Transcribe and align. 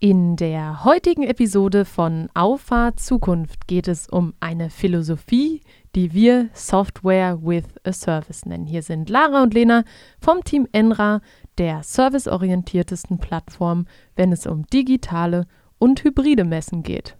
In 0.00 0.36
der 0.36 0.84
heutigen 0.84 1.24
Episode 1.24 1.84
von 1.84 2.28
Auffahrt 2.32 3.00
Zukunft 3.00 3.66
geht 3.66 3.88
es 3.88 4.08
um 4.08 4.32
eine 4.38 4.70
Philosophie, 4.70 5.60
die 5.96 6.12
wir 6.12 6.50
Software 6.52 7.42
with 7.42 7.64
a 7.82 7.92
Service 7.92 8.46
nennen. 8.46 8.64
Hier 8.64 8.82
sind 8.82 9.08
Lara 9.10 9.42
und 9.42 9.54
Lena 9.54 9.82
vom 10.20 10.44
Team 10.44 10.68
Enra, 10.70 11.20
der 11.58 11.82
serviceorientiertesten 11.82 13.18
Plattform, 13.18 13.86
wenn 14.14 14.30
es 14.30 14.46
um 14.46 14.64
digitale 14.66 15.48
und 15.78 16.04
hybride 16.04 16.44
Messen 16.44 16.84
geht. 16.84 17.16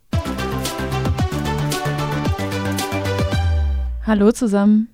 Hallo 4.06 4.30
zusammen. 4.30 4.88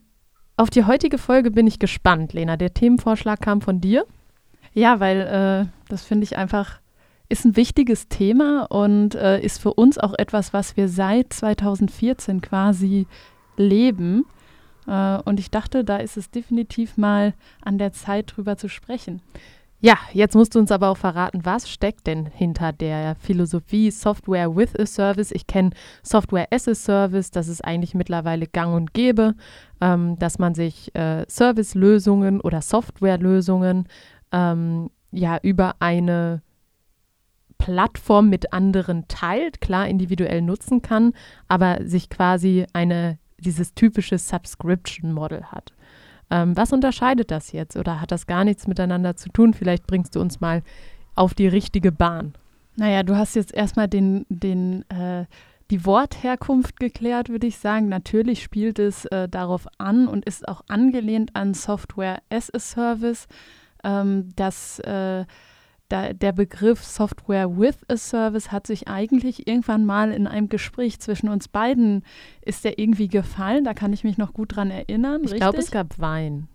Auf 0.57 0.71
die 0.71 0.87
heutige 0.87 1.19
Folge 1.19 1.51
bin 1.51 1.67
ich 1.67 1.79
gespannt, 1.79 2.33
Lena. 2.33 2.57
Der 2.57 2.73
Themenvorschlag 2.73 3.43
kam 3.43 3.61
von 3.61 3.83
dir. 3.83 4.07
Ja, 4.73 5.01
weil 5.01 5.21
äh, 5.21 5.91
das 5.91 6.03
finde 6.03 6.25
ich 6.25 6.39
einfach 6.39 6.81
ist 7.29 7.45
ein 7.45 7.57
wichtiges 7.57 8.09
Thema 8.09 8.67
und 8.71 9.15
äh, 9.15 9.41
ist 9.41 9.61
für 9.61 9.75
uns 9.75 9.99
auch 9.99 10.15
etwas, 10.19 10.53
was 10.53 10.77
wir 10.77 10.89
seit 10.89 11.33
2014 11.33 12.41
quasi 12.41 13.07
leben. 13.57 14.27
Äh, 14.87 15.19
und 15.25 15.41
ich 15.41 15.51
dachte, 15.51 15.85
da 15.85 15.97
ist 15.97 16.17
es 16.17 16.31
definitiv 16.31 16.97
mal 16.97 17.35
an 17.63 17.79
der 17.79 17.93
Zeit, 17.93 18.37
drüber 18.37 18.57
zu 18.57 18.69
sprechen. 18.69 19.23
Ja, 19.81 19.99
jetzt 20.15 20.35
musst 20.35 20.55
du 20.55 20.61
uns 20.61 20.73
aber 20.73 20.89
auch 20.89 20.97
verraten, 20.97 21.45
was 21.45 21.69
steckt 21.69 22.07
denn 22.07 22.25
hinter 22.25 22.73
der 22.73 23.17
Philosophie 23.17 23.91
Software 23.91 24.57
with 24.57 24.75
a 24.79 24.87
Service? 24.87 25.31
Ich 25.31 25.47
kenne 25.47 25.73
Software 26.03 26.49
as 26.51 26.67
a 26.69 26.75
Service, 26.75 27.31
das 27.31 27.49
ist 27.49 27.63
eigentlich 27.63 27.95
mittlerweile 27.95 28.47
gang 28.47 28.75
und 28.75 28.95
gäbe, 28.95 29.35
ähm, 29.83 30.19
dass 30.19 30.39
man 30.39 30.55
sich 30.55 30.95
äh, 30.95 31.27
Service-Lösungen 31.29 32.41
oder 32.41 32.63
Software-Lösungen 32.63 33.87
ähm, 34.33 34.89
ja 35.11 35.39
über 35.43 35.75
eine 35.81 36.41
Plattform 37.59 38.29
mit 38.29 38.53
anderen 38.53 39.09
teilt, 39.09 39.61
klar 39.61 39.89
individuell 39.89 40.43
nutzen 40.43 40.83
kann, 40.83 41.13
aber 41.49 41.79
sich 41.85 42.11
quasi 42.11 42.67
eine, 42.73 43.19
dieses 43.39 43.75
typische 43.75 44.19
Subscription-Model 44.19 45.45
hat. 45.45 45.73
Ähm, 46.31 46.57
was 46.57 46.73
unterscheidet 46.73 47.31
das 47.31 47.53
jetzt 47.53 47.77
oder 47.77 48.01
hat 48.01 48.11
das 48.11 48.27
gar 48.27 48.45
nichts 48.45 48.67
miteinander 48.67 49.17
zu 49.17 49.29
tun? 49.29 49.55
Vielleicht 49.55 49.87
bringst 49.87 50.17
du 50.17 50.21
uns 50.21 50.41
mal 50.41 50.63
auf 51.15 51.35
die 51.35 51.49
richtige 51.49 51.93
Bahn. 51.93 52.35
Naja, 52.77 53.03
du 53.03 53.17
hast 53.17 53.37
jetzt 53.37 53.55
erstmal 53.55 53.89
den, 53.89 54.27
den, 54.29 54.89
äh, 54.91 55.27
die 55.71 55.85
Wortherkunft 55.87 56.81
geklärt, 56.81 57.29
würde 57.29 57.47
ich 57.47 57.59
sagen. 57.59 57.89
Natürlich 57.89 58.43
spielt 58.43 58.79
es 58.79 59.05
äh, 59.07 59.29
darauf 59.29 59.67
an 59.79 60.09
und 60.09 60.25
ist 60.25 60.49
auch 60.49 60.63
angelehnt 60.69 61.37
an 61.37 61.55
Software 61.55 62.21
as 62.31 62.53
a 62.53 62.59
Service, 62.59 63.29
ähm, 63.85 64.31
dass 64.35 64.81
äh, 64.81 65.25
da, 65.89 66.13
der 66.13 66.33
Begriff 66.33 66.83
Software 66.83 67.57
with 67.57 67.77
a 67.89 67.97
Service 67.97 68.51
hat 68.51 68.67
sich 68.67 68.89
eigentlich 68.89 69.47
irgendwann 69.47 69.85
mal 69.85 70.13
in 70.13 70.27
einem 70.27 70.49
Gespräch 70.49 70.99
zwischen 71.01 71.29
uns 71.29 71.49
beiden, 71.49 72.05
ist 72.43 72.65
der 72.65 72.79
irgendwie 72.79 73.09
gefallen. 73.09 73.65
Da 73.65 73.75
kann 73.75 73.93
ich 73.93 74.05
mich 74.05 74.19
noch 74.19 74.33
gut 74.33 74.57
dran 74.57 74.71
erinnern. 74.71 75.23
Ich 75.25 75.35
glaube, 75.35 75.59
es 75.59 75.71
gab 75.71 75.99
Wein. 75.99 76.49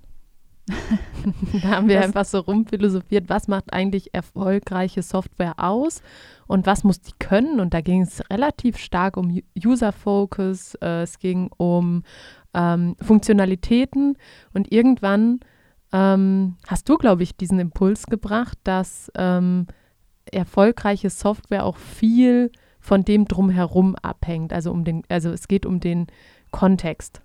da 1.62 1.70
haben 1.70 1.88
wir 1.88 1.96
das 1.96 2.06
einfach 2.06 2.26
so 2.26 2.40
rumphilosophiert, 2.40 3.28
was 3.28 3.48
macht 3.48 3.74
eigentlich 3.74 4.14
erfolgreiche 4.14 5.02
Software 5.02 5.56
aus 5.58 6.02
und 6.48 6.66
was 6.66 6.84
muss 6.84 7.02
die 7.02 7.14
können. 7.20 7.60
Und 7.60 7.74
da 7.74 7.82
ging 7.82 8.02
es 8.02 8.22
relativ 8.30 8.78
stark 8.78 9.18
um 9.18 9.42
User-Focus, 9.58 10.76
äh, 10.76 11.04
es 11.04 11.20
ging 11.20 11.50
um 11.58 12.04
ähm, 12.54 12.96
Funktionalitäten 13.02 14.18
und 14.54 14.72
irgendwann 14.72 15.40
ähm, 15.92 16.56
hast 16.68 16.88
du, 16.90 16.98
glaube 16.98 17.24
ich, 17.24 17.36
diesen 17.36 17.60
Impuls 17.60 18.06
gebracht, 18.06 18.58
dass 18.64 19.12
ähm, 19.16 19.68
erfolgreiche 20.32 21.10
Software 21.10 21.66
auch 21.66 21.78
viel 21.78 22.52
von 22.80 23.04
dem 23.04 23.26
drumherum 23.26 23.96
abhängt. 23.96 24.54
Also 24.54 24.72
um 24.72 24.84
den, 24.84 25.04
also 25.10 25.30
es 25.32 25.48
geht 25.48 25.66
um 25.66 25.80
den 25.80 26.08
Kontext. 26.52 27.22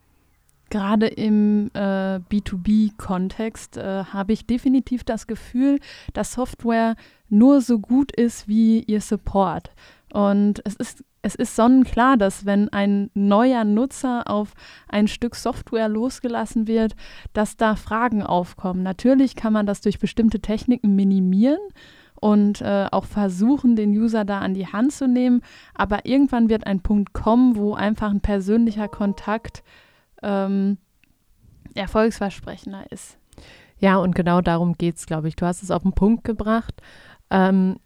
Gerade 0.71 1.07
im 1.07 1.71
äh, 1.75 2.19
B2B-Kontext 2.31 3.77
äh, 3.77 4.05
habe 4.05 4.33
ich 4.33 4.47
definitiv 4.47 5.05
das 5.05 5.27
Gefühl, 5.27 5.79
dass 6.15 6.33
Software 6.33 6.97
nur 7.29 7.61
so 7.61 7.79
gut 7.79 8.13
ist 8.13 8.49
wie 8.49 8.81
ihr 8.81 9.01
Support. 9.01 9.71
Und 10.13 10.63
es 10.65 10.75
ist 10.75 11.05
es 11.25 11.35
ist 11.35 11.57
sonnenklar, 11.57 12.19
dass 12.19 12.45
wenn 12.45 12.69
ein 12.69 13.11
neuer 13.15 13.65
Nutzer 13.65 14.29
auf 14.29 14.53
ein 14.89 15.09
Stück 15.09 15.37
Software 15.37 15.89
losgelassen 15.89 16.67
wird, 16.67 16.97
dass 17.33 17.57
da 17.57 17.77
Fragen 17.77 18.23
aufkommen. 18.23 18.83
Natürlich 18.83 19.35
kann 19.35 19.55
man 19.55 19.65
das 19.65 19.81
durch 19.81 19.99
bestimmte 19.99 20.41
Techniken 20.41 20.95
minimieren 20.95 21.61
und 22.21 22.61
äh, 22.61 22.89
auch 22.93 23.07
versuchen, 23.07 23.75
den 23.75 23.93
User 23.93 24.27
da 24.27 24.41
an 24.41 24.53
die 24.53 24.67
Hand 24.67 24.93
zu 24.93 25.09
nehmen. 25.09 25.41
Aber 25.75 26.05
irgendwann 26.05 26.51
wird 26.51 26.67
ein 26.67 26.81
Punkt 26.81 27.15
kommen, 27.15 27.57
wo 27.57 27.73
einfach 27.73 28.11
ein 28.11 28.21
persönlicher 28.21 28.89
Kontakt 28.89 29.63
ähm, 30.23 30.77
erfolgsversprechender 31.75 32.85
ist. 32.91 33.17
Ja, 33.79 33.97
und 33.97 34.15
genau 34.15 34.43
darum 34.43 34.75
geht 34.75 34.97
es, 34.97 35.07
glaube 35.07 35.29
ich. 35.29 35.37
Du 35.37 35.47
hast 35.47 35.63
es 35.63 35.71
auf 35.71 35.85
den 35.85 35.95
Punkt 35.95 36.25
gebracht. 36.25 36.83
Ähm, 37.31 37.77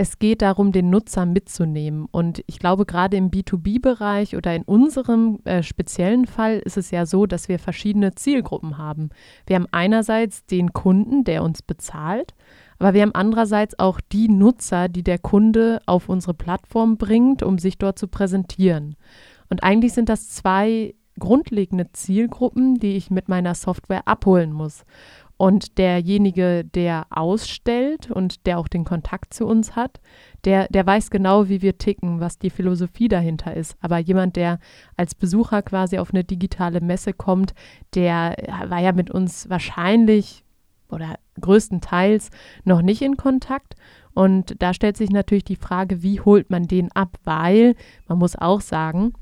es 0.00 0.20
geht 0.20 0.42
darum, 0.42 0.70
den 0.70 0.90
Nutzer 0.90 1.26
mitzunehmen. 1.26 2.06
Und 2.12 2.44
ich 2.46 2.60
glaube, 2.60 2.86
gerade 2.86 3.16
im 3.16 3.32
B2B-Bereich 3.32 4.36
oder 4.36 4.54
in 4.54 4.62
unserem 4.62 5.40
äh, 5.44 5.64
speziellen 5.64 6.26
Fall 6.26 6.60
ist 6.60 6.76
es 6.76 6.92
ja 6.92 7.04
so, 7.04 7.26
dass 7.26 7.48
wir 7.48 7.58
verschiedene 7.58 8.14
Zielgruppen 8.14 8.78
haben. 8.78 9.10
Wir 9.46 9.56
haben 9.56 9.66
einerseits 9.72 10.46
den 10.46 10.72
Kunden, 10.72 11.24
der 11.24 11.42
uns 11.42 11.62
bezahlt, 11.62 12.34
aber 12.78 12.94
wir 12.94 13.02
haben 13.02 13.14
andererseits 13.14 13.76
auch 13.80 14.00
die 14.00 14.28
Nutzer, 14.28 14.88
die 14.88 15.02
der 15.02 15.18
Kunde 15.18 15.80
auf 15.84 16.08
unsere 16.08 16.34
Plattform 16.34 16.96
bringt, 16.96 17.42
um 17.42 17.58
sich 17.58 17.76
dort 17.76 17.98
zu 17.98 18.06
präsentieren. 18.06 18.94
Und 19.50 19.64
eigentlich 19.64 19.94
sind 19.94 20.08
das 20.08 20.28
zwei 20.28 20.94
grundlegende 21.18 21.90
Zielgruppen, 21.92 22.78
die 22.78 22.96
ich 22.96 23.10
mit 23.10 23.28
meiner 23.28 23.56
Software 23.56 24.06
abholen 24.06 24.52
muss. 24.52 24.84
Und 25.38 25.78
derjenige, 25.78 26.64
der 26.64 27.06
ausstellt 27.10 28.10
und 28.10 28.44
der 28.44 28.58
auch 28.58 28.66
den 28.66 28.84
Kontakt 28.84 29.32
zu 29.32 29.46
uns 29.46 29.76
hat, 29.76 30.00
der, 30.44 30.66
der 30.68 30.84
weiß 30.84 31.10
genau, 31.10 31.48
wie 31.48 31.62
wir 31.62 31.78
ticken, 31.78 32.18
was 32.18 32.40
die 32.40 32.50
Philosophie 32.50 33.06
dahinter 33.06 33.54
ist. 33.54 33.76
Aber 33.80 33.98
jemand, 33.98 34.34
der 34.34 34.58
als 34.96 35.14
Besucher 35.14 35.62
quasi 35.62 35.98
auf 35.98 36.12
eine 36.12 36.24
digitale 36.24 36.80
Messe 36.80 37.12
kommt, 37.12 37.54
der 37.94 38.36
war 38.66 38.80
ja 38.80 38.90
mit 38.92 39.12
uns 39.12 39.48
wahrscheinlich 39.48 40.44
oder 40.90 41.14
größtenteils 41.40 42.30
noch 42.64 42.82
nicht 42.82 43.02
in 43.02 43.16
Kontakt. 43.16 43.76
Und 44.14 44.60
da 44.60 44.74
stellt 44.74 44.96
sich 44.96 45.10
natürlich 45.10 45.44
die 45.44 45.54
Frage, 45.54 46.02
wie 46.02 46.20
holt 46.20 46.50
man 46.50 46.66
den 46.66 46.90
ab? 46.92 47.16
Weil 47.22 47.76
man 48.08 48.18
muss 48.18 48.34
auch 48.34 48.60
sagen, 48.60 49.12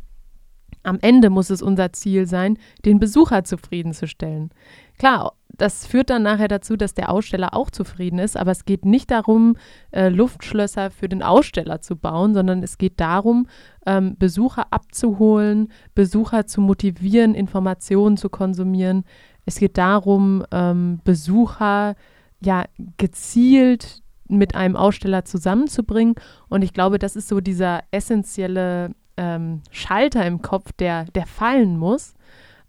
am 0.87 0.99
Ende 1.01 1.31
muss 1.31 1.51
es 1.51 1.63
unser 1.63 1.93
Ziel 1.93 2.27
sein, 2.27 2.59
den 2.85 2.99
Besucher 2.99 3.45
zufriedenzustellen. 3.45 4.51
Klar, 4.99 5.33
das 5.49 5.87
führt 5.87 6.11
dann 6.11 6.23
nachher 6.23 6.49
dazu, 6.49 6.77
dass 6.77 6.95
der 6.95 7.11
Aussteller 7.11 7.55
auch 7.55 7.71
zufrieden 7.71 8.19
ist, 8.19 8.37
aber 8.37 8.53
es 8.53 8.65
geht 8.65 8.85
nicht 8.85 9.11
darum, 9.11 9.57
äh, 9.91 10.09
Luftschlösser 10.09 10.91
für 10.91 11.09
den 11.09 11.23
Aussteller 11.23 11.81
zu 11.81 11.97
bauen, 11.97 12.35
sondern 12.35 12.63
es 12.63 12.79
geht 12.79 13.01
darum, 13.01 13.47
ähm, 13.85 14.17
Besucher 14.19 14.67
abzuholen, 14.73 15.73
Besucher 15.95 16.47
zu 16.47 16.61
motivieren, 16.61 17.35
Informationen 17.35 18.17
zu 18.17 18.29
konsumieren. 18.29 19.05
Es 19.45 19.59
geht 19.59 19.79
darum, 19.79 20.45
ähm, 20.53 21.01
Besucher 21.05 21.95
ja 22.41 22.65
gezielt 22.97 24.03
mit 24.29 24.55
einem 24.55 24.77
Aussteller 24.77 25.25
zusammenzubringen. 25.25 26.15
Und 26.49 26.63
ich 26.63 26.73
glaube, 26.73 26.99
das 26.99 27.17
ist 27.17 27.29
so 27.29 27.41
dieser 27.41 27.83
essentielle 27.91 28.91
ähm, 29.16 29.62
Schalter 29.71 30.27
im 30.27 30.43
Kopf, 30.43 30.72
der, 30.72 31.04
der 31.06 31.27
fallen 31.27 31.78
muss 31.78 32.15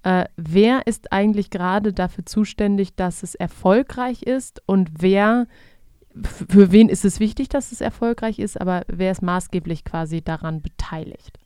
äh, 0.08 0.26
wer 0.38 0.88
ist 0.88 1.12
eigentlich 1.12 1.50
gerade 1.50 1.92
dafür 1.92 2.26
zuständig, 2.26 2.96
dass 2.96 3.24
es 3.24 3.36
erfolgreich 3.36 4.24
ist 4.24 4.62
und 4.66 5.02
wer, 5.02 5.48
für 6.16 6.72
wen 6.72 6.88
ist 6.88 7.04
es 7.04 7.20
wichtig, 7.20 7.50
dass 7.50 7.74
es 7.74 7.82
erfolgreich 7.82 8.40
ist, 8.40 8.60
aber 8.62 8.84
wer 8.88 9.12
ist 9.12 9.22
maßgeblich 9.22 9.84
quasi 9.84 10.22
daran 10.22 10.62
beteiligt? 10.62 11.38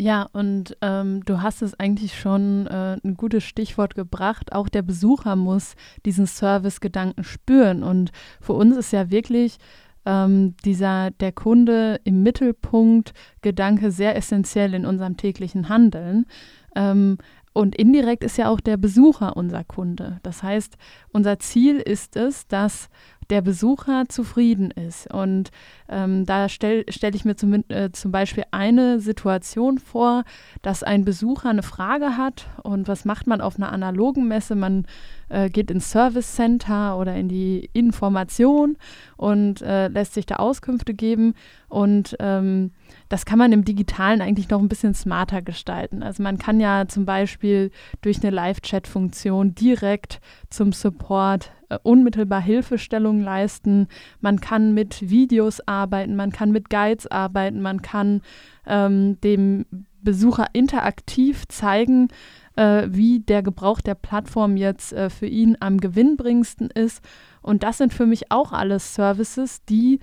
Ja, 0.00 0.28
und 0.32 0.78
ähm, 0.80 1.24
du 1.26 1.42
hast 1.42 1.60
es 1.60 1.78
eigentlich 1.78 2.18
schon 2.18 2.68
äh, 2.68 2.96
ein 3.04 3.16
gutes 3.16 3.44
Stichwort 3.44 3.94
gebracht. 3.96 4.52
Auch 4.52 4.70
der 4.70 4.82
Besucher 4.82 5.36
muss 5.36 5.74
diesen 6.06 6.26
Service-Gedanken 6.26 7.24
spüren. 7.24 7.82
Und 7.82 8.12
für 8.40 8.52
uns 8.52 8.76
ist 8.76 8.92
ja 8.92 9.10
wirklich 9.10 9.58
ähm, 10.06 10.54
dieser 10.64 11.10
der 11.10 11.32
Kunde 11.32 12.00
im 12.04 12.22
Mittelpunkt 12.22 13.12
Gedanke 13.42 13.90
sehr 13.90 14.16
essentiell 14.16 14.74
in 14.74 14.86
unserem 14.86 15.16
täglichen 15.16 15.68
Handeln. 15.68 16.26
Ähm, 16.74 17.18
und 17.52 17.74
indirekt 17.74 18.22
ist 18.22 18.38
ja 18.38 18.48
auch 18.48 18.60
der 18.60 18.76
Besucher 18.76 19.36
unser 19.36 19.64
Kunde. 19.64 20.20
Das 20.22 20.42
heißt, 20.42 20.76
unser 21.12 21.38
Ziel 21.40 21.78
ist 21.78 22.16
es, 22.16 22.46
dass 22.46 22.88
der 23.30 23.42
Besucher 23.42 24.08
zufrieden 24.08 24.70
ist. 24.70 25.12
Und 25.12 25.50
ähm, 25.88 26.24
da 26.24 26.48
stelle 26.48 26.84
stell 26.88 27.14
ich 27.14 27.24
mir 27.24 27.36
zum, 27.36 27.64
äh, 27.68 27.90
zum 27.92 28.10
Beispiel 28.12 28.44
eine 28.50 29.00
Situation 29.00 29.78
vor, 29.78 30.24
dass 30.62 30.82
ein 30.82 31.04
Besucher 31.04 31.50
eine 31.50 31.62
Frage 31.62 32.16
hat 32.16 32.46
und 32.62 32.88
was 32.88 33.04
macht 33.04 33.26
man 33.26 33.40
auf 33.40 33.56
einer 33.56 33.72
analogen 33.72 34.28
Messe? 34.28 34.54
Man 34.54 34.86
äh, 35.28 35.50
geht 35.50 35.70
ins 35.70 35.90
Service 35.90 36.34
Center 36.34 36.98
oder 36.98 37.14
in 37.14 37.28
die 37.28 37.68
Information 37.72 38.76
und 39.16 39.62
äh, 39.62 39.88
lässt 39.88 40.14
sich 40.14 40.26
da 40.26 40.36
Auskünfte 40.36 40.94
geben. 40.94 41.34
Und 41.68 42.16
ähm, 42.18 42.72
das 43.08 43.26
kann 43.26 43.38
man 43.38 43.52
im 43.52 43.64
Digitalen 43.64 44.22
eigentlich 44.22 44.48
noch 44.48 44.60
ein 44.60 44.68
bisschen 44.68 44.94
smarter 44.94 45.42
gestalten. 45.42 46.02
Also 46.02 46.22
man 46.22 46.38
kann 46.38 46.60
ja 46.60 46.88
zum 46.88 47.04
Beispiel 47.04 47.70
durch 48.00 48.22
eine 48.22 48.30
Live-Chat-Funktion 48.30 49.54
direkt 49.54 50.20
zum 50.48 50.72
Support 50.72 51.52
äh, 51.68 51.78
unmittelbar 51.82 52.40
Hilfestellung 52.40 53.20
leisten. 53.20 53.88
Man 54.20 54.40
kann 54.40 54.72
mit 54.72 55.10
Videos 55.10 55.60
arbeiten, 55.66 56.16
man 56.16 56.32
kann 56.32 56.50
mit 56.50 56.70
Guides 56.70 57.06
arbeiten, 57.06 57.60
man 57.60 57.82
kann 57.82 58.22
ähm, 58.66 59.20
dem 59.20 59.66
Besucher 60.00 60.46
interaktiv 60.54 61.46
zeigen, 61.48 62.08
äh, 62.56 62.88
wie 62.88 63.20
der 63.20 63.42
Gebrauch 63.42 63.80
der 63.80 63.94
Plattform 63.94 64.56
jetzt 64.56 64.92
äh, 64.94 65.10
für 65.10 65.26
ihn 65.26 65.56
am 65.60 65.78
gewinnbringendsten 65.78 66.70
ist. 66.70 67.04
Und 67.42 67.62
das 67.62 67.78
sind 67.78 67.92
für 67.92 68.06
mich 68.06 68.32
auch 68.32 68.52
alles 68.52 68.94
Services, 68.94 69.64
die 69.64 70.00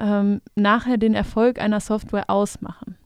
ähm, 0.00 0.40
nachher 0.56 0.96
den 0.96 1.14
Erfolg 1.14 1.60
einer 1.60 1.80
Software 1.80 2.28
ausmachen. 2.28 2.96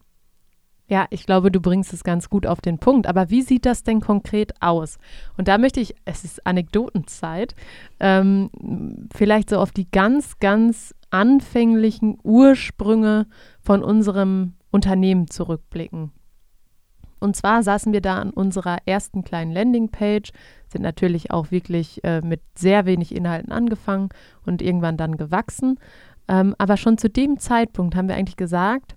Ja, 0.86 1.06
ich 1.08 1.24
glaube, 1.24 1.50
du 1.50 1.60
bringst 1.60 1.94
es 1.94 2.04
ganz 2.04 2.28
gut 2.28 2.46
auf 2.46 2.60
den 2.60 2.78
Punkt. 2.78 3.06
Aber 3.06 3.30
wie 3.30 3.42
sieht 3.42 3.64
das 3.64 3.82
denn 3.82 4.00
konkret 4.00 4.52
aus? 4.60 4.98
Und 5.36 5.48
da 5.48 5.56
möchte 5.56 5.80
ich, 5.80 5.94
es 6.04 6.24
ist 6.24 6.46
Anekdotenzeit, 6.46 7.54
ähm, 8.00 8.50
vielleicht 9.14 9.50
so 9.50 9.58
auf 9.58 9.72
die 9.72 9.90
ganz, 9.90 10.38
ganz 10.40 10.94
anfänglichen 11.10 12.18
Ursprünge 12.22 13.26
von 13.60 13.82
unserem 13.82 14.54
Unternehmen 14.70 15.28
zurückblicken. 15.28 16.12
Und 17.18 17.36
zwar 17.36 17.62
saßen 17.62 17.94
wir 17.94 18.02
da 18.02 18.18
an 18.18 18.30
unserer 18.30 18.78
ersten 18.84 19.24
kleinen 19.24 19.52
Landingpage, 19.52 20.32
sind 20.68 20.82
natürlich 20.82 21.30
auch 21.30 21.50
wirklich 21.50 22.04
äh, 22.04 22.20
mit 22.20 22.42
sehr 22.54 22.84
wenig 22.84 23.14
Inhalten 23.14 23.50
angefangen 23.50 24.10
und 24.44 24.60
irgendwann 24.60 24.98
dann 24.98 25.16
gewachsen. 25.16 25.78
Ähm, 26.28 26.54
aber 26.58 26.76
schon 26.76 26.98
zu 26.98 27.10
dem 27.10 27.38
Zeitpunkt 27.38 27.96
haben 27.96 28.08
wir 28.08 28.16
eigentlich 28.16 28.36
gesagt, 28.36 28.94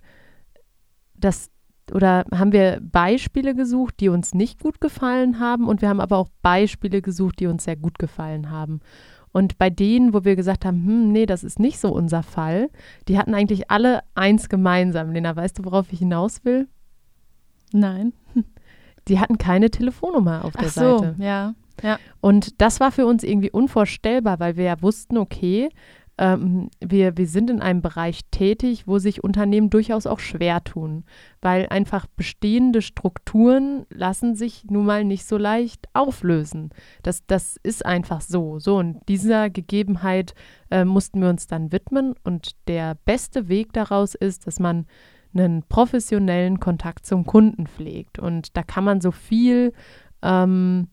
dass 1.16 1.50
oder 1.94 2.26
haben 2.34 2.52
wir 2.52 2.80
Beispiele 2.82 3.56
gesucht, 3.56 4.02
die 4.02 4.10
uns 4.10 4.34
nicht 4.34 4.60
gut 4.60 4.82
gefallen 4.82 5.40
haben 5.40 5.68
und 5.68 5.82
wir 5.82 5.88
haben 5.88 6.02
aber 6.02 6.18
auch 6.18 6.28
Beispiele 6.42 7.02
gesucht, 7.02 7.40
die 7.40 7.48
uns 7.48 7.64
sehr 7.64 7.78
gut 7.78 7.98
gefallen 7.98 8.52
haben. 8.52 8.82
Und 9.32 9.58
bei 9.58 9.70
denen, 9.70 10.14
wo 10.14 10.26
wir 10.26 10.36
gesagt 10.36 10.66
haben, 10.66 10.86
hm, 10.86 11.12
nee, 11.12 11.26
das 11.26 11.44
ist 11.44 11.60
nicht 11.60 11.80
so 11.80 11.94
unser 11.94 12.24
Fall, 12.24 12.70
die 13.08 13.18
hatten 13.18 13.34
eigentlich 13.34 13.70
alle 13.70 14.02
eins 14.16 14.50
gemeinsam. 14.50 15.12
Lena, 15.12 15.36
weißt 15.36 15.60
du, 15.60 15.66
worauf 15.66 15.92
ich 15.94 16.00
hinaus 16.00 16.44
will? 16.44 16.68
Nein. 17.72 18.14
Die 19.08 19.20
hatten 19.20 19.38
keine 19.38 19.70
Telefonnummer 19.70 20.44
auf 20.44 20.54
der 20.54 20.68
Ach 20.68 20.72
so, 20.72 20.98
Seite. 20.98 21.16
ja. 21.20 21.54
Ja. 21.84 22.00
Und 22.20 22.60
das 22.60 22.80
war 22.80 22.92
für 22.92 23.06
uns 23.06 23.24
irgendwie 23.24 23.52
unvorstellbar, 23.52 24.40
weil 24.40 24.58
wir 24.58 24.64
ja 24.66 24.82
wussten, 24.82 25.18
okay, 25.18 25.70
ähm, 26.18 26.70
wir, 26.80 27.18
wir 27.18 27.28
sind 27.28 27.50
in 27.50 27.62
einem 27.62 27.82
Bereich 27.82 28.22
tätig, 28.32 28.88
wo 28.88 28.98
sich 28.98 29.24
Unternehmen 29.24 29.70
durchaus 29.70 30.08
auch 30.08 30.20
schwer 30.20 30.64
tun, 30.64 31.04
weil 31.42 31.68
einfach 31.70 32.08
bestehende 32.08 32.82
Strukturen 32.82 33.86
lassen 33.90 34.36
sich 34.36 34.66
nun 34.66 34.86
mal 34.86 35.04
nicht 35.04 35.26
so 35.26 35.38
leicht 35.38 35.88
auflösen. 35.94 36.72
Das, 37.04 37.26
das 37.28 37.58
ist 37.62 37.86
einfach 37.86 38.22
so. 38.22 38.60
So, 38.60 38.78
und 38.78 39.00
dieser 39.08 39.50
Gegebenheit 39.50 40.34
äh, 40.72 40.86
mussten 40.86 41.22
wir 41.22 41.30
uns 41.30 41.48
dann 41.48 41.72
widmen. 41.72 42.16
Und 42.24 42.52
der 42.68 42.96
beste 43.06 43.48
Weg 43.48 43.74
daraus 43.74 44.16
ist, 44.16 44.48
dass 44.48 44.60
man 44.60 44.88
einen 45.36 45.64
professionellen 45.64 46.60
Kontakt 46.60 47.06
zum 47.06 47.26
Kunden 47.26 47.68
pflegt. 47.68 48.18
Und 48.18 48.58
da 48.58 48.64
kann 48.64 48.84
man 48.84 49.02
so 49.02 49.12
viel 49.12 49.74
ähm, 50.24 50.88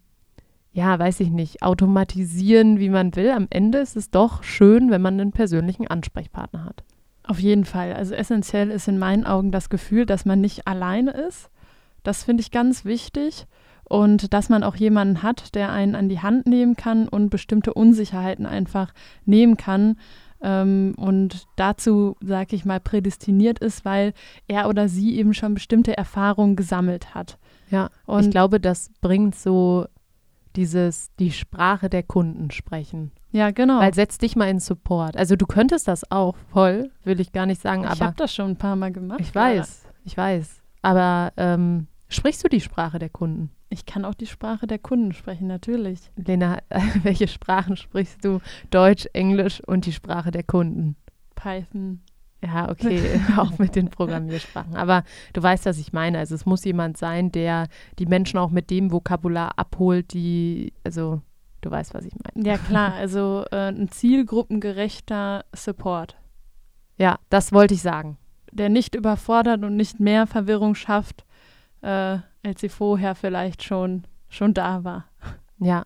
ja, 0.74 0.98
weiß 0.98 1.20
ich 1.20 1.30
nicht, 1.30 1.62
automatisieren, 1.62 2.80
wie 2.80 2.90
man 2.90 3.14
will. 3.14 3.30
Am 3.30 3.46
Ende 3.48 3.78
ist 3.78 3.96
es 3.96 4.10
doch 4.10 4.42
schön, 4.42 4.90
wenn 4.90 5.00
man 5.00 5.20
einen 5.20 5.30
persönlichen 5.30 5.86
Ansprechpartner 5.86 6.64
hat. 6.64 6.82
Auf 7.22 7.38
jeden 7.38 7.64
Fall. 7.64 7.92
Also 7.94 8.14
essentiell 8.14 8.70
ist 8.70 8.88
in 8.88 8.98
meinen 8.98 9.24
Augen 9.24 9.52
das 9.52 9.70
Gefühl, 9.70 10.04
dass 10.04 10.24
man 10.24 10.40
nicht 10.40 10.66
alleine 10.66 11.12
ist. 11.12 11.48
Das 12.02 12.24
finde 12.24 12.40
ich 12.42 12.50
ganz 12.50 12.84
wichtig. 12.84 13.46
Und 13.84 14.32
dass 14.34 14.48
man 14.48 14.64
auch 14.64 14.74
jemanden 14.74 15.22
hat, 15.22 15.54
der 15.54 15.70
einen 15.70 15.94
an 15.94 16.08
die 16.08 16.20
Hand 16.20 16.46
nehmen 16.46 16.74
kann 16.74 17.06
und 17.06 17.30
bestimmte 17.30 17.72
Unsicherheiten 17.72 18.44
einfach 18.44 18.92
nehmen 19.24 19.56
kann. 19.56 19.96
Ähm, 20.42 20.94
und 20.96 21.44
dazu, 21.54 22.16
sage 22.20 22.56
ich 22.56 22.64
mal, 22.64 22.80
prädestiniert 22.80 23.60
ist, 23.60 23.84
weil 23.84 24.12
er 24.48 24.68
oder 24.68 24.88
sie 24.88 25.16
eben 25.16 25.34
schon 25.34 25.54
bestimmte 25.54 25.96
Erfahrungen 25.96 26.56
gesammelt 26.56 27.14
hat. 27.14 27.38
Ja, 27.70 27.90
und 28.06 28.24
ich 28.24 28.30
glaube, 28.30 28.58
das 28.58 28.90
bringt 29.00 29.36
so 29.36 29.86
dieses, 30.56 31.10
die 31.18 31.32
Sprache 31.32 31.88
der 31.88 32.02
Kunden 32.02 32.50
sprechen. 32.50 33.12
Ja, 33.32 33.50
genau. 33.50 33.80
Weil 33.80 33.94
setz 33.94 34.18
dich 34.18 34.36
mal 34.36 34.48
in 34.48 34.60
Support. 34.60 35.16
Also 35.16 35.36
du 35.36 35.46
könntest 35.46 35.88
das 35.88 36.10
auch 36.10 36.36
voll, 36.52 36.90
will 37.02 37.20
ich 37.20 37.32
gar 37.32 37.46
nicht 37.46 37.60
sagen. 37.60 37.86
Ich 37.92 38.00
habe 38.00 38.14
das 38.16 38.34
schon 38.34 38.50
ein 38.50 38.56
paar 38.56 38.76
Mal 38.76 38.92
gemacht. 38.92 39.20
Ich 39.20 39.34
weiß, 39.34 39.82
ja. 39.84 39.90
ich 40.04 40.16
weiß. 40.16 40.62
Aber 40.82 41.32
ähm, 41.36 41.88
sprichst 42.08 42.44
du 42.44 42.48
die 42.48 42.60
Sprache 42.60 42.98
der 42.98 43.10
Kunden? 43.10 43.50
Ich 43.70 43.86
kann 43.86 44.04
auch 44.04 44.14
die 44.14 44.26
Sprache 44.26 44.68
der 44.68 44.78
Kunden 44.78 45.12
sprechen, 45.12 45.48
natürlich. 45.48 46.12
Lena, 46.14 46.58
welche 47.02 47.26
Sprachen 47.26 47.76
sprichst 47.76 48.24
du? 48.24 48.40
Deutsch, 48.70 49.08
Englisch 49.12 49.60
und 49.66 49.86
die 49.86 49.92
Sprache 49.92 50.30
der 50.30 50.44
Kunden? 50.44 50.96
Python. 51.34 52.00
Ja, 52.44 52.70
okay, 52.70 53.20
auch 53.36 53.58
mit 53.58 53.74
den 53.74 53.88
Programmiersprachen. 53.88 54.76
Aber 54.76 55.04
du 55.32 55.42
weißt, 55.42 55.66
was 55.66 55.78
ich 55.78 55.92
meine. 55.92 56.18
Also 56.18 56.34
es 56.34 56.46
muss 56.46 56.64
jemand 56.64 56.96
sein, 56.96 57.32
der 57.32 57.68
die 57.98 58.06
Menschen 58.06 58.38
auch 58.38 58.50
mit 58.50 58.70
dem 58.70 58.92
Vokabular 58.92 59.58
abholt, 59.58 60.12
die, 60.12 60.72
also 60.84 61.22
du 61.62 61.70
weißt, 61.70 61.94
was 61.94 62.04
ich 62.04 62.12
meine. 62.14 62.46
Ja, 62.46 62.58
klar, 62.58 62.92
also 62.98 63.44
äh, 63.50 63.68
ein 63.68 63.88
zielgruppengerechter 63.88 65.44
Support. 65.54 66.16
Ja, 66.98 67.18
das 67.30 67.52
wollte 67.52 67.74
ich 67.74 67.82
sagen. 67.82 68.18
Der 68.52 68.68
nicht 68.68 68.94
überfordert 68.94 69.64
und 69.64 69.76
nicht 69.76 69.98
mehr 69.98 70.26
Verwirrung 70.26 70.74
schafft, 70.74 71.24
äh, 71.80 72.18
als 72.44 72.60
sie 72.60 72.68
vorher 72.68 73.14
vielleicht 73.14 73.62
schon, 73.62 74.04
schon 74.28 74.54
da 74.54 74.84
war. 74.84 75.06
Ja. 75.58 75.84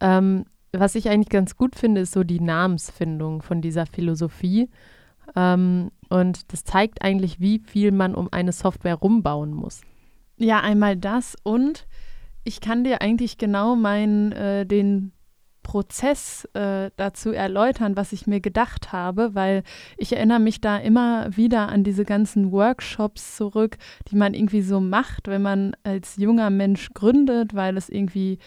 Ähm, 0.00 0.44
was 0.72 0.94
ich 0.94 1.08
eigentlich 1.08 1.28
ganz 1.28 1.56
gut 1.56 1.76
finde, 1.76 2.02
ist 2.02 2.12
so 2.12 2.24
die 2.24 2.40
Namensfindung 2.40 3.42
von 3.42 3.60
dieser 3.60 3.86
Philosophie. 3.86 4.68
Ähm, 5.36 5.90
und 6.08 6.52
das 6.52 6.64
zeigt 6.64 7.02
eigentlich, 7.02 7.40
wie 7.40 7.58
viel 7.58 7.92
man 7.92 8.14
um 8.14 8.28
eine 8.32 8.52
Software 8.52 8.96
rumbauen 8.96 9.54
muss. 9.54 9.82
Ja, 10.36 10.60
einmal 10.60 10.96
das 10.96 11.36
und 11.42 11.86
ich 12.44 12.60
kann 12.60 12.84
dir 12.84 13.00
eigentlich 13.00 13.38
genau 13.38 13.76
meinen, 13.76 14.32
äh, 14.32 14.66
den 14.66 15.12
Prozess 15.62 16.44
äh, 16.54 16.90
dazu 16.96 17.30
erläutern, 17.30 17.96
was 17.96 18.12
ich 18.12 18.26
mir 18.26 18.40
gedacht 18.40 18.92
habe, 18.92 19.34
weil 19.34 19.62
ich 19.96 20.12
erinnere 20.12 20.40
mich 20.40 20.60
da 20.60 20.76
immer 20.76 21.36
wieder 21.36 21.68
an 21.68 21.84
diese 21.84 22.04
ganzen 22.04 22.50
Workshops 22.50 23.36
zurück, 23.36 23.76
die 24.10 24.16
man 24.16 24.34
irgendwie 24.34 24.62
so 24.62 24.80
macht, 24.80 25.28
wenn 25.28 25.42
man 25.42 25.76
als 25.84 26.16
junger 26.16 26.50
Mensch 26.50 26.90
gründet, 26.94 27.54
weil 27.54 27.76
es 27.76 27.88
irgendwie 27.88 28.38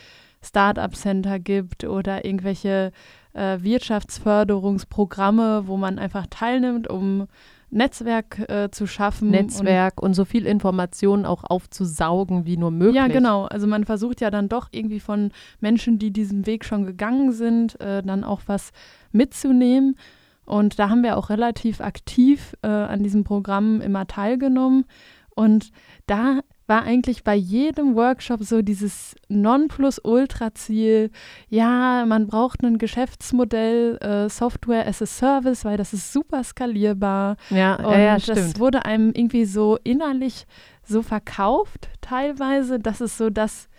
Startup 0.42 0.94
Center 0.94 1.40
gibt 1.40 1.86
oder 1.86 2.26
irgendwelche 2.26 2.92
äh, 3.36 3.62
Wirtschaftsförderungsprogramme, 3.62 5.68
wo 5.68 5.78
man 5.78 6.00
einfach 6.00 6.26
teilnimmt, 6.28 6.90
um 6.90 7.28
Netzwerk 7.70 8.50
äh, 8.50 8.70
zu 8.72 8.88
schaffen. 8.88 9.30
Netzwerk 9.30 10.02
und, 10.02 10.10
und, 10.10 10.14
so 10.14 10.26
viel 10.26 10.46
Informationen 10.46 11.26
auch 11.26 11.44
aufzusaugen 11.44 12.46
wie 12.46 12.58
nur 12.58 12.72
möglich. 12.72 12.96
Ja, 12.96 13.08
genau. 13.08 13.46
Also 13.46 13.68
man 13.68 13.84
versucht 13.84 14.22
ja 14.22 14.32
dann 14.32 14.48
doch 14.48 14.70
irgendwie 14.72 15.00
von 15.00 15.32
Menschen, 15.60 16.00
die 16.00 16.12
diesen 16.12 16.46
Weg 16.46 16.64
schon 16.64 16.86
gegangen 16.86 17.34
sind, 17.34 17.80
äh, 17.82 18.02
dann 18.02 18.24
auch 18.24 18.42
was 18.46 18.72
mitzunehmen. 19.12 19.98
Und 20.46 20.80
da 20.80 20.90
haben 20.90 21.04
wir 21.04 21.18
auch 21.18 21.30
relativ 21.30 21.82
aktiv 21.82 22.56
äh, 22.62 22.68
an 22.68 23.04
diesem 23.04 23.24
Programm 23.24 23.82
immer 23.82 24.08
teilgenommen. 24.08 24.86
Und 25.32 25.72
da 26.06 26.40
war 26.68 26.84
eigentlich 26.84 27.24
bei 27.24 27.36
jedem 27.36 27.96
Workshop 27.96 28.44
so 28.44 28.62
dieses 28.62 29.16
Nonplusultra-Ziel, 29.30 31.12
ja, 31.48 32.06
man 32.08 32.28
braucht 32.28 32.64
ein 32.64 32.78
Geschäftsmodell, 32.78 33.98
äh, 33.98 34.30
Software 34.30 34.88
as 34.88 35.02
a 35.02 35.06
Service, 35.06 35.64
weil 35.64 35.78
das 35.78 35.94
ist 35.94 36.12
super 36.12 36.44
skalierbar. 36.44 37.38
Ja, 37.50 37.76
und 37.76 37.92
ja, 37.92 38.00
ja 38.00 38.20
stimmt. 38.20 38.38
das 38.38 38.60
wurde 38.60 38.86
einem 38.86 39.12
irgendwie 39.14 39.46
so 39.46 39.78
innerlich 39.84 40.48
so 40.84 41.02
verkauft 41.02 41.90
teilweise, 42.02 42.80
dass 42.80 43.02
es 43.02 43.18
so 43.18 43.30
das 43.30 43.70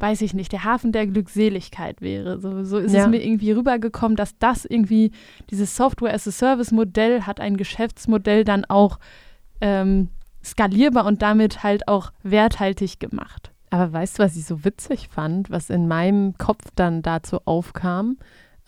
weiß 0.00 0.22
ich 0.22 0.34
nicht, 0.34 0.52
der 0.52 0.64
Hafen 0.64 0.92
der 0.92 1.06
Glückseligkeit 1.06 2.00
wäre. 2.00 2.40
So, 2.40 2.64
so 2.64 2.78
ist 2.78 2.94
ja. 2.94 3.02
es 3.02 3.08
mir 3.08 3.22
irgendwie 3.22 3.52
rübergekommen, 3.52 4.16
dass 4.16 4.36
das 4.38 4.64
irgendwie, 4.64 5.12
dieses 5.50 5.76
Software 5.76 6.14
as 6.14 6.26
a 6.26 6.30
Service 6.30 6.72
Modell 6.72 7.22
hat 7.22 7.38
ein 7.38 7.58
Geschäftsmodell 7.58 8.44
dann 8.44 8.64
auch 8.64 8.98
ähm, 9.60 10.08
skalierbar 10.44 11.06
und 11.06 11.22
damit 11.22 11.62
halt 11.62 11.88
auch 11.88 12.12
werthaltig 12.22 12.98
gemacht. 12.98 13.52
Aber 13.70 13.92
weißt 13.92 14.18
du, 14.18 14.22
was 14.24 14.36
ich 14.36 14.44
so 14.44 14.64
witzig 14.64 15.08
fand, 15.08 15.50
was 15.50 15.70
in 15.70 15.86
meinem 15.86 16.36
Kopf 16.38 16.64
dann 16.74 17.02
dazu 17.02 17.40
aufkam? 17.44 18.18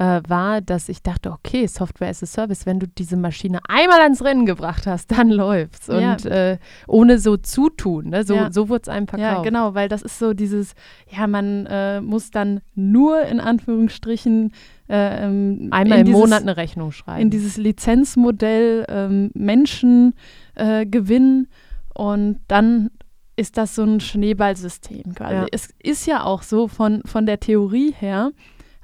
Äh, 0.03 0.21
war, 0.27 0.61
dass 0.61 0.89
ich 0.89 1.03
dachte, 1.03 1.31
okay, 1.31 1.69
Software 1.69 2.09
as 2.09 2.25
a 2.25 2.27
Service, 2.27 2.67
wenn 2.67 2.81
du 2.81 2.89
diese 2.89 3.17
Maschine 3.17 3.61
einmal 3.69 4.01
ans 4.01 4.25
Rennen 4.25 4.47
gebracht 4.47 4.85
hast, 4.87 5.13
dann 5.13 5.31
läuft's. 5.31 5.89
Und 5.89 6.01
ja. 6.01 6.17
äh, 6.17 6.59
ohne 6.89 7.21
so 7.21 7.37
zutun, 7.37 8.09
ne? 8.09 8.25
so, 8.25 8.35
ja. 8.35 8.51
so 8.51 8.69
wurde 8.69 8.83
es 8.83 8.89
einem 8.89 9.07
verkauft. 9.07 9.31
Ja, 9.31 9.43
genau, 9.43 9.75
weil 9.75 9.89
das 9.89 10.03
ist 10.03 10.19
so 10.19 10.35
dieses, 10.35 10.75
ja, 11.09 11.29
man 11.29 11.67
äh, 11.67 12.01
muss 12.01 12.33
dann 12.33 12.63
nur 12.75 13.23
in 13.23 13.39
Anführungsstrichen 13.39 14.53
äh, 14.89 15.25
ähm, 15.25 15.69
einmal 15.71 16.01
im 16.01 16.07
dieses, 16.07 16.21
Monat 16.21 16.43
eine 16.43 16.57
Rechnung 16.57 16.91
schreiben. 16.91 17.23
In 17.23 17.31
dieses 17.31 17.57
Lizenzmodell 17.57 18.85
ähm, 18.89 19.31
Menschen 19.35 20.15
äh, 20.57 20.85
gewinnen 20.85 21.47
und 21.95 22.41
dann 22.49 22.91
ist 23.37 23.57
das 23.57 23.75
so 23.75 23.83
ein 23.83 24.01
Schneeballsystem 24.01 25.15
quasi. 25.15 25.35
Ja. 25.35 25.47
Es 25.53 25.69
ist 25.83 26.07
ja 26.07 26.25
auch 26.25 26.43
so 26.43 26.69
von, 26.69 27.03
von 27.05 27.25
der 27.25 27.41
Theorie 27.41 27.95
her, 27.99 28.33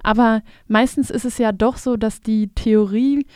aber 0.09 0.41
meistens 0.69 1.11
ist 1.11 1.27
es 1.27 1.37
ja 1.37 1.53
doch 1.53 1.77
so, 1.77 1.99
dass 1.99 2.23
die 2.23 2.49
Theorie 2.55 3.27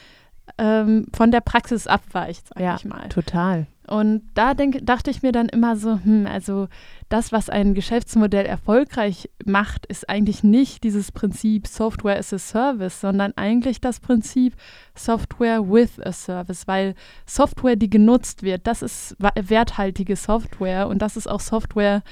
ähm, 0.57 1.07
von 1.13 1.31
der 1.31 1.43
Praxis 1.43 1.87
abweicht, 1.87 2.49
sag 2.49 2.61
ja, 2.61 2.77
ich 2.77 2.87
mal. 2.87 3.11
Total. 3.11 3.67
Und 3.87 4.23
da 4.33 4.55
denk, 4.55 4.79
dachte 4.87 5.11
ich 5.11 5.23
mir 5.23 5.33
dann 5.33 5.51
immer 5.51 5.77
so, 5.77 6.01
hm, 6.03 6.27
also 6.27 6.69
das, 7.11 7.31
was 7.31 7.51
ein 7.51 7.75
Geschäftsmodell 7.75 8.47
erfolgreich 8.47 9.29
macht, 9.45 9.85
ist 9.85 10.09
eigentlich 10.09 10.43
nicht 10.43 10.83
dieses 10.83 11.13
Prinzip 11.13 11.67
Software 11.67 12.19
as 12.19 12.33
a 12.33 12.39
Service, 12.39 13.03
sondern 13.03 13.35
eigentlich 13.37 13.83
das 13.83 14.01
Prinzip 14.01 14.55
Software 14.95 15.69
with 15.69 16.01
a 16.03 16.13
Service, 16.13 16.67
weil 16.67 16.95
Software, 17.27 17.77
die 17.77 17.91
genutzt 17.91 18.43
wird, 18.43 18.67
das 18.67 18.81
ist 18.81 19.15
werthaltige 19.19 20.17
Software 20.17 20.89
und 20.89 21.03
das 21.03 21.19
ist 21.19 21.27
auch 21.29 21.41
Software, 21.41 22.03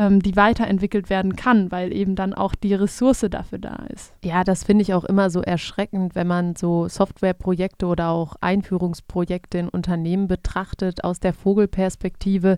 ähm, 0.00 0.22
die 0.22 0.34
weiterentwickelt 0.34 1.10
werden 1.10 1.36
kann, 1.36 1.70
weil 1.70 1.92
eben 1.92 2.16
dann 2.16 2.32
auch 2.32 2.54
die 2.54 2.72
Ressource 2.72 3.26
dafür 3.30 3.58
da 3.58 3.84
ist. 3.90 4.14
Ja, 4.24 4.44
das 4.44 4.64
finde 4.64 4.80
ich 4.80 4.94
auch 4.94 5.04
immer 5.04 5.28
so 5.28 5.42
erschreckend, 5.42 6.14
wenn 6.14 6.26
man 6.26 6.56
so 6.56 6.88
Softwareprojekte 6.88 7.86
oder 7.86 8.08
auch 8.08 8.34
Einführungsprojekte 8.40 9.58
in 9.58 9.68
Unternehmen 9.68 10.26
betrachtet 10.26 11.04
aus 11.04 11.20
der 11.20 11.34
Vogelperspektive, 11.34 12.56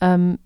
ähm, 0.00 0.38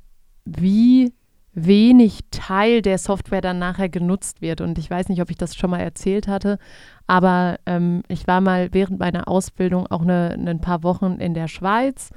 wie 0.44 1.12
wenig 1.52 2.24
Teil 2.32 2.82
der 2.82 2.98
Software 2.98 3.40
dann 3.40 3.60
nachher 3.60 3.88
genutzt 3.88 4.42
wird. 4.42 4.60
Und 4.60 4.76
ich 4.76 4.90
weiß 4.90 5.08
nicht, 5.10 5.22
ob 5.22 5.30
ich 5.30 5.36
das 5.36 5.54
schon 5.54 5.70
mal 5.70 5.78
erzählt 5.78 6.26
hatte, 6.26 6.58
aber 7.06 7.60
ähm, 7.64 8.02
ich 8.08 8.26
war 8.26 8.40
mal 8.40 8.70
während 8.72 8.98
meiner 8.98 9.28
Ausbildung 9.28 9.86
auch 9.86 10.02
eine, 10.02 10.30
ein 10.30 10.60
paar 10.60 10.82
Wochen 10.82 11.20
in 11.20 11.32
der 11.32 11.46
Schweiz 11.46 12.10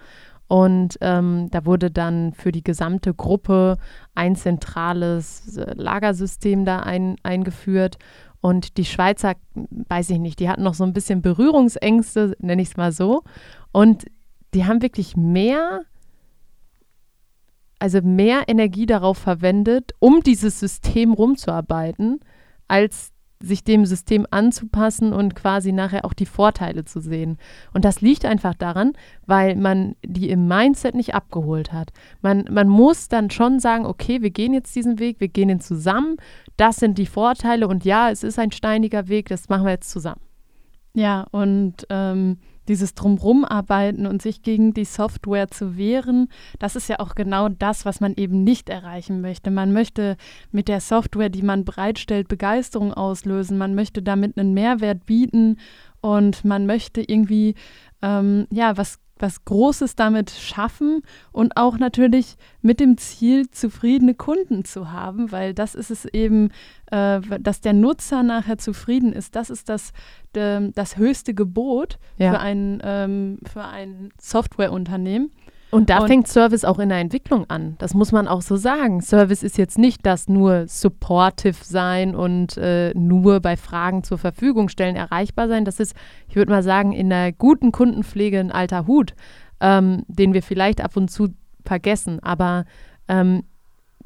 und 0.47 0.97
ähm, 1.01 1.49
da 1.51 1.65
wurde 1.65 1.91
dann 1.91 2.33
für 2.33 2.51
die 2.51 2.63
gesamte 2.63 3.13
Gruppe 3.13 3.77
ein 4.15 4.35
zentrales 4.35 5.57
äh, 5.57 5.73
Lagersystem 5.75 6.63
da 6.63 6.79
ein, 6.79 7.17
eingeführt. 7.23 7.97
Und 8.39 8.77
die 8.77 8.85
Schweizer, 8.85 9.33
weiß 9.55 10.09
ich 10.11 10.19
nicht, 10.19 10.39
die 10.39 10.49
hatten 10.49 10.63
noch 10.63 10.75
so 10.75 10.85
ein 10.85 10.93
bisschen 10.93 11.21
Berührungsängste, 11.21 12.37
nenne 12.39 12.61
ich 12.61 12.69
es 12.69 12.77
mal 12.77 12.91
so. 12.93 13.23
Und 13.73 14.05
die 14.53 14.65
haben 14.65 14.81
wirklich 14.81 15.17
mehr, 15.17 15.81
also 17.79 18.01
mehr 18.01 18.43
Energie 18.47 18.85
darauf 18.85 19.17
verwendet, 19.17 19.91
um 19.99 20.21
dieses 20.21 20.59
System 20.61 21.11
rumzuarbeiten, 21.11 22.21
als 22.69 23.11
sich 23.39 23.63
dem 23.63 23.85
System 23.85 24.25
anzupassen 24.31 25.13
und 25.13 25.35
quasi 25.35 25.71
nachher 25.71 26.05
auch 26.05 26.13
die 26.13 26.25
Vorteile 26.25 26.85
zu 26.85 26.99
sehen. 26.99 27.37
Und 27.73 27.85
das 27.85 28.01
liegt 28.01 28.25
einfach 28.25 28.55
daran, 28.55 28.93
weil 29.25 29.55
man 29.55 29.95
die 30.03 30.29
im 30.29 30.47
Mindset 30.47 30.95
nicht 30.95 31.13
abgeholt 31.13 31.71
hat. 31.71 31.91
Man, 32.21 32.45
man 32.49 32.67
muss 32.67 33.07
dann 33.09 33.29
schon 33.29 33.59
sagen, 33.59 33.85
okay, 33.85 34.21
wir 34.21 34.31
gehen 34.31 34.53
jetzt 34.53 34.75
diesen 34.75 34.99
Weg, 34.99 35.19
wir 35.19 35.27
gehen 35.27 35.49
ihn 35.49 35.59
zusammen, 35.59 36.17
das 36.57 36.77
sind 36.77 36.97
die 36.97 37.05
Vorteile 37.05 37.67
und 37.67 37.85
ja, 37.85 38.09
es 38.09 38.23
ist 38.23 38.39
ein 38.39 38.51
steiniger 38.51 39.07
Weg, 39.07 39.29
das 39.29 39.49
machen 39.49 39.65
wir 39.65 39.71
jetzt 39.71 39.91
zusammen. 39.91 40.21
Ja, 40.93 41.27
und 41.31 41.85
ähm, 41.91 42.37
dieses 42.67 42.93
Drumrumarbeiten 42.93 44.07
und 44.07 44.21
sich 44.21 44.41
gegen 44.41 44.73
die 44.73 44.85
Software 44.85 45.49
zu 45.49 45.77
wehren, 45.77 46.29
das 46.59 46.75
ist 46.75 46.89
ja 46.89 46.99
auch 46.99 47.15
genau 47.15 47.49
das, 47.49 47.85
was 47.85 47.99
man 47.99 48.13
eben 48.15 48.43
nicht 48.43 48.69
erreichen 48.69 49.21
möchte. 49.21 49.51
Man 49.51 49.73
möchte 49.73 50.17
mit 50.51 50.67
der 50.67 50.81
Software, 50.81 51.29
die 51.29 51.41
man 51.41 51.65
bereitstellt, 51.65 52.27
Begeisterung 52.27 52.93
auslösen. 52.93 53.57
Man 53.57 53.75
möchte 53.75 54.01
damit 54.01 54.37
einen 54.37 54.53
Mehrwert 54.53 55.05
bieten 55.05 55.57
und 56.01 56.45
man 56.45 56.65
möchte 56.65 57.01
irgendwie 57.01 57.55
ähm, 58.01 58.47
ja 58.51 58.77
was 58.77 58.99
was 59.19 59.45
Großes 59.45 59.95
damit 59.95 60.31
schaffen 60.31 61.01
und 61.31 61.57
auch 61.57 61.77
natürlich 61.77 62.35
mit 62.61 62.79
dem 62.79 62.97
Ziel, 62.97 63.49
zufriedene 63.49 64.13
Kunden 64.13 64.65
zu 64.65 64.91
haben, 64.91 65.31
weil 65.31 65.53
das 65.53 65.75
ist 65.75 65.91
es 65.91 66.05
eben, 66.05 66.51
äh, 66.91 67.19
dass 67.39 67.61
der 67.61 67.73
Nutzer 67.73 68.23
nachher 68.23 68.57
zufrieden 68.57 69.13
ist. 69.13 69.35
Das 69.35 69.49
ist 69.49 69.69
das, 69.69 69.93
de, 70.35 70.71
das 70.73 70.97
höchste 70.97 71.33
Gebot 71.33 71.99
ja. 72.17 72.31
für 72.31 72.39
ein, 72.39 72.81
ähm, 72.83 73.39
für 73.51 73.63
ein 73.63 74.09
Softwareunternehmen. 74.19 75.31
Und 75.69 75.89
da 75.89 75.99
und 75.99 76.07
fängt 76.07 76.27
Service 76.27 76.63
auch 76.63 76.79
in 76.79 76.89
der 76.89 76.99
Entwicklung 76.99 77.49
an. 77.49 77.75
Das 77.79 77.93
muss 77.93 78.11
man 78.11 78.27
auch 78.27 78.41
so 78.41 78.55
sagen. 78.55 79.01
Service 79.01 79.43
ist 79.43 79.57
jetzt 79.57 79.77
nicht 79.77 80.05
das 80.05 80.29
nur 80.29 80.67
supportive 80.67 81.57
sein 81.61 82.15
und 82.15 82.57
äh, 82.57 82.93
nur 82.93 83.41
bei 83.41 83.57
Fragen 83.57 84.03
zur 84.03 84.17
Verfügung 84.17 84.69
stellen, 84.69 84.95
erreichbar 84.95 85.47
sein. 85.47 85.65
Das 85.65 85.79
ist, 85.79 85.93
ich 86.29 86.35
würde 86.35 86.51
mal 86.51 86.63
sagen, 86.63 86.93
in 86.93 87.09
der 87.09 87.33
guten 87.33 87.71
Kundenpflege 87.71 88.39
ein 88.39 88.51
alter 88.51 88.87
Hut, 88.87 89.13
ähm, 89.59 90.03
den 90.07 90.33
wir 90.33 90.41
vielleicht 90.41 90.81
ab 90.81 90.95
und 90.95 91.11
zu 91.11 91.29
vergessen. 91.65 92.21
Aber 92.21 92.63
ähm, 93.09 93.43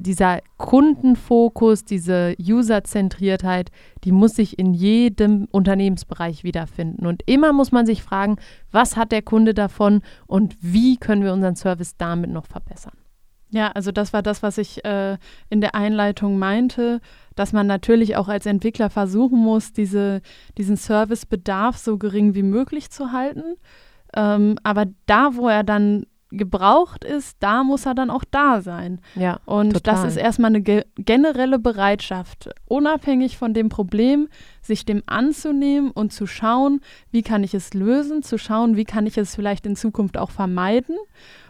dieser 0.02 0.40
Kundenfokus, 0.58 1.86
diese 1.86 2.36
Userzentriertheit, 2.40 3.72
die 4.04 4.12
muss 4.12 4.36
sich 4.36 4.58
in 4.60 4.74
jedem 4.74 5.48
Unternehmensbereich 5.52 6.44
wiederfinden. 6.44 7.06
Und 7.06 7.24
immer 7.26 7.54
muss 7.54 7.72
man 7.72 7.86
sich 7.86 8.04
fragen, 8.04 8.38
was 8.72 8.98
hat 8.98 9.12
der 9.12 9.22
Kunde 9.22 9.54
davon 9.54 10.02
und 10.28 10.58
wie 10.60 10.98
können 10.98 11.24
wir 11.24 11.34
unseren 11.34 11.56
Service 11.56 11.96
damit 11.98 12.32
noch 12.32 12.46
verbessern. 12.46 12.94
Ja, 13.54 13.68
also 13.68 13.92
das 13.92 14.14
war 14.14 14.22
das, 14.22 14.44
was 14.44 14.58
ich 14.58 14.84
äh, 14.86 15.18
in 15.50 15.60
der 15.60 15.76
Einleitung 15.76 16.40
meinte, 16.40 17.02
dass 17.36 17.52
man 17.52 17.68
natürlich 17.68 18.16
auch 18.16 18.30
als 18.30 18.46
Entwickler 18.46 18.90
versuchen 18.90 19.40
muss, 19.40 19.74
diese, 19.74 20.22
diesen 20.58 20.78
Servicebedarf 20.78 21.78
so 21.78 21.98
gering 21.98 22.34
wie 22.34 22.44
möglich 22.44 22.92
zu 22.92 23.12
halten. 23.12 23.56
Ähm, 24.16 24.58
aber 24.64 24.86
da, 25.06 25.36
wo 25.36 25.50
er 25.50 25.64
dann 25.64 26.06
gebraucht 26.32 27.04
ist, 27.04 27.38
da 27.40 27.64
muss 27.64 27.86
er 27.86 27.94
dann 27.94 28.10
auch 28.10 28.24
da 28.30 28.62
sein. 28.62 29.00
Ja, 29.16 29.40
und 29.46 29.74
total. 29.74 29.96
das 29.96 30.04
ist 30.06 30.18
erstmal 30.18 30.50
eine 30.50 30.62
ge 30.62 30.86
generelle 30.96 31.60
Bereitschaft, 31.60 32.50
unabhängig 32.68 33.38
von 33.38 33.54
dem 33.54 33.70
Problem, 33.70 34.28
sich 34.62 34.86
dem 34.86 35.04
anzunehmen 35.06 35.92
und 35.92 36.14
zu 36.14 36.28
schauen, 36.28 36.82
wie 37.12 37.22
kann 37.22 37.44
ich 37.44 37.54
es 37.54 37.74
lösen, 37.74 38.24
zu 38.24 38.38
schauen, 38.38 38.76
wie 38.76 38.86
kann 38.86 39.06
ich 39.06 39.18
es 39.18 39.36
vielleicht 39.36 39.66
in 39.66 39.76
Zukunft 39.76 40.18
auch 40.18 40.32
vermeiden, 40.32 40.96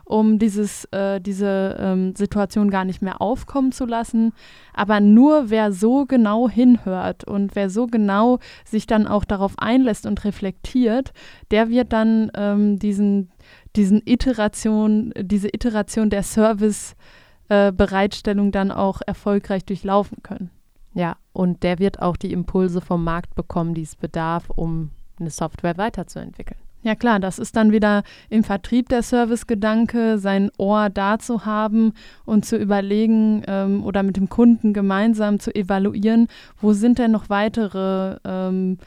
um 0.06 0.40
dieses, 0.40 0.86
äh, 0.86 1.22
diese 1.22 1.78
ähm, 1.80 2.16
Situation 2.16 2.70
gar 2.70 2.86
nicht 2.86 3.02
mehr 3.02 3.22
aufkommen 3.22 3.72
zu 3.72 3.86
lassen. 3.86 4.34
Aber 4.74 5.00
nur 5.00 5.50
wer 5.50 5.72
so 5.72 6.06
genau 6.06 6.50
hinhört 6.50 7.24
und 7.24 7.56
wer 7.56 7.70
so 7.70 7.88
genau 7.88 8.40
sich 8.66 8.88
dann 8.88 9.08
auch 9.08 9.26
darauf 9.26 9.54
einlässt 9.58 10.06
und 10.06 10.24
reflektiert, 10.26 11.14
der 11.52 11.70
wird 11.70 11.94
dann 11.94 12.32
ähm, 12.36 12.80
diesen 12.80 13.30
diesen 13.76 14.02
Iteration, 14.06 15.12
diese 15.18 15.48
Iteration 15.48 16.10
der 16.10 16.24
Service-Bereitstellung 16.24 18.50
äh, 18.50 18.52
dann 18.52 18.72
auch 18.72 19.02
erfolgreich 19.06 19.66
durchlaufen 19.66 20.24
können. 20.24 20.50
Ja, 20.94 21.18
und 21.34 21.64
der 21.64 21.80
wird 21.80 22.02
auch 22.02 22.18
die 22.18 22.34
Impulse 22.34 22.82
vom 22.82 23.04
Markt 23.04 23.36
bekommen, 23.36 23.74
die 23.74 23.84
es 23.84 23.96
bedarf, 23.96 24.50
um 24.50 24.92
eine 25.20 25.30
Software 25.30 25.78
weiterzuentwickeln. 25.78 26.60
Ja 26.84 26.96
klar, 26.96 27.20
das 27.20 27.38
ist 27.38 27.56
dann 27.56 27.72
wieder 27.72 28.02
im 28.30 28.44
Vertrieb 28.44 28.90
der 28.90 29.04
Servicegedanke, 29.04 30.18
sein 30.18 30.50
Ohr 30.58 30.90
da 30.90 31.20
zu 31.20 31.46
haben 31.46 31.94
und 32.26 32.44
zu 32.44 32.58
überlegen 32.58 33.44
ähm, 33.46 33.84
oder 33.84 34.02
mit 34.02 34.18
dem 34.18 34.30
Kunden 34.30 34.74
gemeinsam 34.74 35.40
zu 35.40 35.54
evaluieren, 35.54 36.28
wo 36.60 36.74
sind 36.74 36.98
denn 36.98 37.12
noch 37.12 37.30
weitere, 37.30 38.18
ähm, 38.26 38.80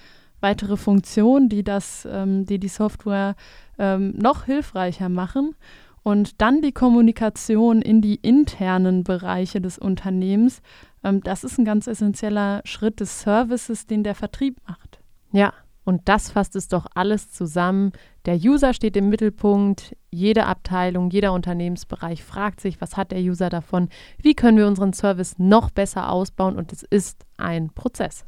weitere 0.45 0.77
Funktionen, 0.77 1.49
die 1.49 1.65
das, 1.65 2.07
ähm, 2.11 2.45
die 2.45 2.59
die 2.59 2.69
Software 2.69 3.35
ähm, 3.79 4.13
noch 4.17 4.45
hilfreicher 4.45 5.09
machen 5.09 5.57
und 6.03 6.43
dann 6.43 6.61
die 6.61 6.73
Kommunikation 6.73 7.81
in 7.81 8.03
die 8.03 8.17
internen 8.17 9.05
Bereiche 9.05 9.63
des 9.63 9.79
Unternehmens. 9.79 10.61
Ähm, 11.03 11.23
das 11.23 11.45
ist 11.45 11.59
ein 11.59 11.65
ganz 11.65 11.87
essentieller 11.87 12.61
Schritt 12.65 13.01
des 13.01 13.23
Services, 13.23 13.87
den 13.87 14.05
der 14.05 14.15
Vertrieb 14.15 14.59
macht. 14.69 15.01
Ja, 15.33 15.55
und 15.85 16.03
das 16.05 16.31
fasst 16.31 16.57
es 16.57 16.69
doch 16.69 16.87
alles 16.95 17.31
zusammen. 17.31 17.93
Der 18.27 18.37
User 18.37 18.75
steht 18.75 18.99
im 18.99 19.09
Mittelpunkt. 19.09 19.97
Jede 20.11 20.45
Abteilung, 20.45 21.09
jeder 21.09 21.33
Unternehmensbereich 21.33 22.23
fragt 22.23 22.61
sich, 22.61 22.83
was 22.83 22.99
hat 22.99 23.13
der 23.13 23.21
User 23.21 23.49
davon? 23.49 23.89
Wie 24.19 24.35
können 24.35 24.59
wir 24.59 24.67
unseren 24.67 24.93
Service 24.93 25.39
noch 25.39 25.71
besser 25.71 26.11
ausbauen? 26.11 26.57
Und 26.57 26.71
es 26.71 26.83
ist 26.83 27.25
ein 27.39 27.71
Prozess. 27.71 28.27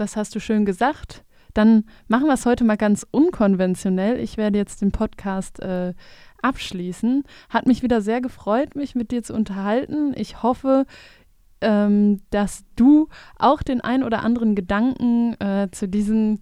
Das 0.00 0.16
hast 0.16 0.34
du 0.34 0.40
schön 0.40 0.64
gesagt. 0.64 1.26
Dann 1.52 1.84
machen 2.08 2.26
wir 2.26 2.32
es 2.32 2.46
heute 2.46 2.64
mal 2.64 2.78
ganz 2.78 3.06
unkonventionell. 3.10 4.18
Ich 4.18 4.38
werde 4.38 4.56
jetzt 4.56 4.80
den 4.80 4.92
Podcast 4.92 5.60
äh, 5.60 5.92
abschließen. 6.40 7.22
Hat 7.50 7.66
mich 7.66 7.82
wieder 7.82 8.00
sehr 8.00 8.22
gefreut, 8.22 8.76
mich 8.76 8.94
mit 8.94 9.10
dir 9.10 9.22
zu 9.22 9.34
unterhalten. 9.34 10.14
Ich 10.16 10.42
hoffe, 10.42 10.86
ähm, 11.60 12.22
dass 12.30 12.64
du 12.76 13.08
auch 13.38 13.62
den 13.62 13.82
ein 13.82 14.02
oder 14.02 14.22
anderen 14.22 14.54
Gedanken 14.54 15.38
äh, 15.38 15.68
zu 15.70 15.86
diesem, 15.86 16.38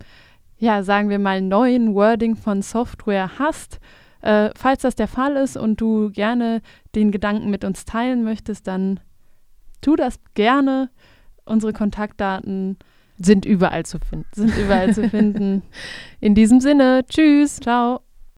ja, 0.59 0.85
sagen 0.85 1.09
wir 1.09 1.19
mal, 1.19 1.43
neuen 1.43 1.97
Wording 1.97 2.37
von 2.37 2.63
Software 2.63 3.41
hast. 3.41 3.81
Äh, 4.21 4.51
falls 4.55 4.83
das 4.83 4.95
der 4.95 5.09
Fall 5.09 5.35
ist 5.35 5.57
und 5.57 5.81
du 5.81 6.13
gerne 6.13 6.63
den 6.95 7.11
Gedanken 7.11 7.51
mit 7.51 7.65
uns 7.65 7.85
teilen 7.85 8.23
möchtest, 8.23 8.69
dann 8.69 9.01
tu 9.81 9.97
das 9.97 10.21
gerne. 10.35 10.91
Unsere 11.45 11.73
Kontaktdaten 11.73 12.77
sind 13.19 13.45
überall 13.45 13.85
zu 13.85 13.99
finden. 13.99 14.29
Sind 14.33 14.57
überall 14.57 14.95
zu 14.95 15.09
finden. 15.09 15.63
In 16.21 16.35
diesem 16.35 16.61
Sinne, 16.61 17.05
tschüss. 17.09 17.57
Ciao. 17.61 18.01